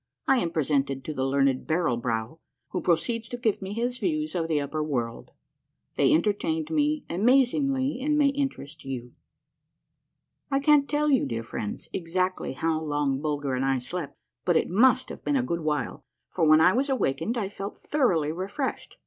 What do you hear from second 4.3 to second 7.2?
OF THE UPPER WORLD.— THEY ENTERTAINED ME